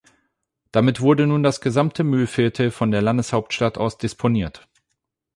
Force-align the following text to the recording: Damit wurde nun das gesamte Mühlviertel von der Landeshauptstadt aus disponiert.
Damit 0.71 0.99
wurde 1.01 1.27
nun 1.27 1.43
das 1.43 1.61
gesamte 1.61 2.03
Mühlviertel 2.03 2.71
von 2.71 2.89
der 2.89 3.03
Landeshauptstadt 3.03 3.77
aus 3.77 3.99
disponiert. 3.99 4.67